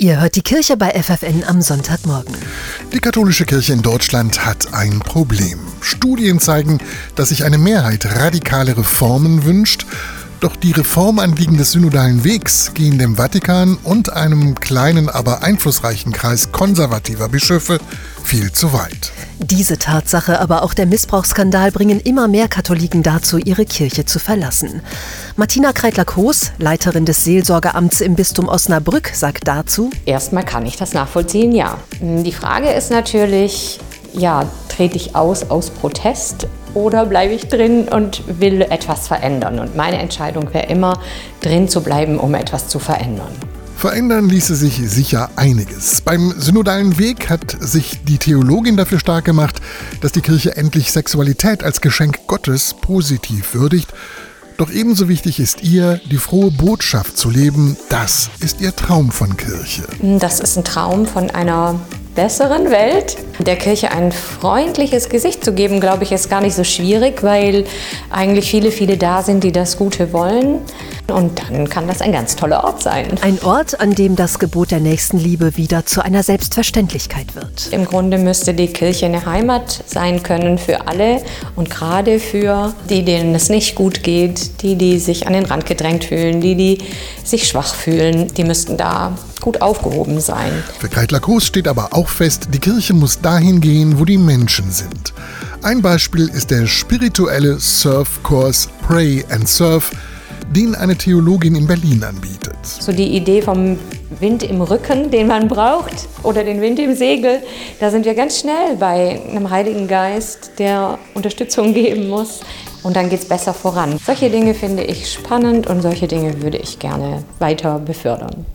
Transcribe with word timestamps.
Ihr 0.00 0.18
hört 0.18 0.34
die 0.34 0.40
Kirche 0.40 0.78
bei 0.78 0.92
FFN 0.92 1.44
am 1.46 1.60
Sonntagmorgen. 1.60 2.34
Die 2.90 3.00
katholische 3.00 3.44
Kirche 3.44 3.74
in 3.74 3.82
Deutschland 3.82 4.46
hat 4.46 4.72
ein 4.72 5.00
Problem. 5.00 5.58
Studien 5.82 6.40
zeigen, 6.40 6.78
dass 7.16 7.28
sich 7.28 7.44
eine 7.44 7.58
Mehrheit 7.58 8.06
radikale 8.06 8.78
Reformen 8.78 9.44
wünscht 9.44 9.84
doch 10.40 10.56
die 10.56 10.72
Reformanliegen 10.72 11.56
des 11.56 11.72
synodalen 11.72 12.24
Wegs 12.24 12.72
gehen 12.74 12.98
dem 12.98 13.16
Vatikan 13.16 13.76
und 13.84 14.12
einem 14.12 14.54
kleinen, 14.54 15.08
aber 15.08 15.42
einflussreichen 15.42 16.12
Kreis 16.12 16.50
konservativer 16.50 17.28
Bischöfe 17.28 17.78
viel 18.24 18.50
zu 18.52 18.72
weit. 18.72 19.12
Diese 19.38 19.78
Tatsache, 19.78 20.40
aber 20.40 20.62
auch 20.62 20.74
der 20.74 20.86
Missbrauchsskandal 20.86 21.72
bringen 21.72 22.00
immer 22.00 22.28
mehr 22.28 22.48
Katholiken 22.48 23.02
dazu, 23.02 23.38
ihre 23.38 23.64
Kirche 23.64 24.04
zu 24.04 24.18
verlassen. 24.18 24.82
Martina 25.36 25.72
Kreitler-Koos, 25.72 26.52
Leiterin 26.58 27.04
des 27.04 27.24
Seelsorgeamts 27.24 28.00
im 28.00 28.14
Bistum 28.14 28.48
Osnabrück, 28.48 29.10
sagt 29.14 29.48
dazu: 29.48 29.90
Erstmal 30.06 30.44
kann 30.44 30.66
ich 30.66 30.76
das 30.76 30.92
nachvollziehen, 30.92 31.52
ja. 31.52 31.78
Die 32.00 32.32
Frage 32.32 32.70
ist 32.70 32.90
natürlich, 32.90 33.80
ja, 34.12 34.44
trete 34.68 34.96
ich 34.96 35.14
aus 35.14 35.48
aus 35.50 35.70
Protest 35.70 36.46
oder 36.74 37.06
bleibe 37.06 37.34
ich 37.34 37.48
drin 37.48 37.88
und 37.88 38.22
will 38.40 38.62
etwas 38.62 39.08
verändern? 39.08 39.58
Und 39.58 39.76
meine 39.76 39.98
Entscheidung 39.98 40.52
wäre 40.52 40.66
immer, 40.66 40.98
drin 41.40 41.68
zu 41.68 41.82
bleiben, 41.82 42.18
um 42.18 42.34
etwas 42.34 42.68
zu 42.68 42.78
verändern. 42.78 43.32
Verändern 43.76 44.28
ließe 44.28 44.56
sich 44.56 44.74
sicher 44.90 45.30
einiges. 45.36 46.02
Beim 46.02 46.34
synodalen 46.36 46.98
Weg 46.98 47.30
hat 47.30 47.56
sich 47.60 48.00
die 48.04 48.18
Theologin 48.18 48.76
dafür 48.76 48.98
stark 48.98 49.24
gemacht, 49.24 49.58
dass 50.02 50.12
die 50.12 50.20
Kirche 50.20 50.54
endlich 50.54 50.92
Sexualität 50.92 51.64
als 51.64 51.80
Geschenk 51.80 52.26
Gottes 52.26 52.74
positiv 52.74 53.54
würdigt. 53.54 53.88
Doch 54.58 54.70
ebenso 54.70 55.08
wichtig 55.08 55.40
ist 55.40 55.62
ihr, 55.62 55.98
die 56.10 56.18
frohe 56.18 56.50
Botschaft 56.50 57.16
zu 57.16 57.30
leben. 57.30 57.78
Das 57.88 58.28
ist 58.40 58.60
ihr 58.60 58.76
Traum 58.76 59.10
von 59.10 59.34
Kirche. 59.38 59.84
Das 60.02 60.40
ist 60.40 60.58
ein 60.58 60.64
Traum 60.64 61.06
von 61.06 61.30
einer 61.30 61.80
besseren 62.14 62.70
Welt. 62.70 63.16
Der 63.38 63.56
Kirche 63.56 63.90
ein 63.90 64.12
freundliches 64.12 65.08
Gesicht 65.08 65.44
zu 65.44 65.52
geben, 65.52 65.80
glaube 65.80 66.04
ich, 66.04 66.12
ist 66.12 66.28
gar 66.28 66.40
nicht 66.40 66.54
so 66.54 66.64
schwierig, 66.64 67.22
weil 67.22 67.64
eigentlich 68.10 68.50
viele, 68.50 68.70
viele 68.70 68.96
da 68.96 69.22
sind, 69.22 69.44
die 69.44 69.52
das 69.52 69.76
Gute 69.78 70.12
wollen. 70.12 70.58
Und 71.10 71.40
dann 71.40 71.68
kann 71.68 71.86
das 71.86 72.00
ein 72.00 72.12
ganz 72.12 72.36
toller 72.36 72.64
Ort 72.64 72.82
sein. 72.82 73.08
Ein 73.22 73.40
Ort, 73.42 73.80
an 73.80 73.94
dem 73.94 74.16
das 74.16 74.38
Gebot 74.38 74.70
der 74.70 74.80
Nächstenliebe 74.80 75.56
wieder 75.56 75.86
zu 75.86 76.02
einer 76.04 76.22
Selbstverständlichkeit 76.22 77.34
wird. 77.34 77.68
Im 77.72 77.84
Grunde 77.84 78.18
müsste 78.18 78.54
die 78.54 78.68
Kirche 78.68 79.06
eine 79.06 79.26
Heimat 79.26 79.82
sein 79.86 80.22
können 80.22 80.58
für 80.58 80.86
alle 80.88 81.22
und 81.56 81.70
gerade 81.70 82.18
für 82.20 82.74
die, 82.88 83.04
denen 83.04 83.34
es 83.34 83.48
nicht 83.48 83.74
gut 83.74 84.02
geht, 84.02 84.62
die, 84.62 84.76
die 84.76 84.98
sich 84.98 85.26
an 85.26 85.32
den 85.32 85.44
Rand 85.44 85.66
gedrängt 85.66 86.04
fühlen, 86.04 86.40
die, 86.40 86.54
die 86.54 86.78
sich 87.24 87.48
schwach 87.48 87.74
fühlen, 87.74 88.28
die 88.34 88.44
müssten 88.44 88.76
da 88.76 89.16
gut 89.40 89.62
aufgehoben 89.62 90.20
sein. 90.20 90.52
Für 90.78 90.88
Kreitler 90.88 91.20
Groß 91.20 91.44
steht 91.44 91.66
aber 91.66 91.94
auch 91.94 92.08
fest, 92.08 92.48
die 92.52 92.58
Kirche 92.58 92.92
muss 92.92 93.20
dahin 93.20 93.60
gehen, 93.60 93.98
wo 93.98 94.04
die 94.04 94.18
Menschen 94.18 94.70
sind. 94.70 95.12
Ein 95.62 95.82
Beispiel 95.82 96.28
ist 96.28 96.50
der 96.50 96.66
spirituelle 96.66 97.58
Surfkurs 97.58 98.68
Pray 98.86 99.24
and 99.28 99.48
Surf, 99.48 99.90
den 100.50 100.74
eine 100.74 100.96
Theologin 100.96 101.54
in 101.54 101.66
Berlin 101.66 102.02
anbietet. 102.02 102.56
So 102.64 102.92
die 102.92 103.16
Idee 103.16 103.40
vom 103.40 103.78
Wind 104.18 104.42
im 104.42 104.60
Rücken, 104.60 105.10
den 105.10 105.28
man 105.28 105.48
braucht, 105.48 106.08
oder 106.24 106.42
den 106.44 106.60
Wind 106.60 106.78
im 106.80 106.94
Segel, 106.94 107.40
da 107.78 107.90
sind 107.90 108.04
wir 108.04 108.14
ganz 108.14 108.40
schnell 108.40 108.76
bei 108.78 109.20
einem 109.30 109.48
Heiligen 109.50 109.86
Geist, 109.86 110.52
der 110.58 110.98
Unterstützung 111.14 111.72
geben 111.72 112.08
muss. 112.08 112.40
Und 112.82 112.96
dann 112.96 113.10
geht 113.10 113.20
es 113.20 113.28
besser 113.28 113.52
voran. 113.54 113.98
Solche 114.04 114.30
Dinge 114.30 114.54
finde 114.54 114.82
ich 114.82 115.12
spannend 115.12 115.66
und 115.66 115.82
solche 115.82 116.08
Dinge 116.08 116.42
würde 116.42 116.56
ich 116.56 116.78
gerne 116.78 117.22
weiter 117.38 117.78
befördern. 117.78 118.46